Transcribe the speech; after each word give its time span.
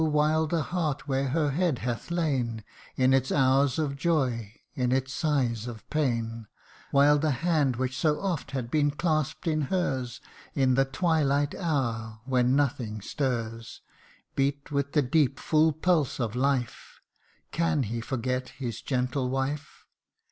while 0.03 0.47
the 0.47 0.63
heart 0.63 1.07
where 1.07 1.27
her 1.27 1.51
head 1.51 1.77
hath 1.77 2.09
lain 2.09 2.63
In 2.95 3.13
its 3.13 3.31
hours 3.31 3.77
of 3.77 3.95
joy, 3.95 4.51
in 4.73 4.91
its 4.91 5.13
sighs 5.13 5.67
of 5.67 5.87
pain; 5.91 6.47
While 6.89 7.19
the 7.19 7.29
hand 7.45 7.75
which 7.75 7.95
so 7.95 8.19
oft 8.19 8.49
hath 8.49 8.71
been 8.71 8.89
clasp 8.89 9.43
'd 9.45 9.47
in 9.47 9.61
hers 9.69 10.19
In 10.55 10.73
the 10.73 10.85
twilight 10.85 11.53
hour, 11.53 12.19
when 12.25 12.55
nothing 12.55 12.99
stirs 12.99 13.81
Beat 14.33 14.71
with 14.71 14.93
the 14.93 15.03
deep, 15.03 15.37
full 15.37 15.71
pulse 15.71 16.19
of 16.19 16.35
life 16.35 16.99
Can 17.51 17.83
he 17.83 18.01
forget 18.01 18.49
his 18.57 18.81
gentle 18.81 19.29
wife 19.29 19.85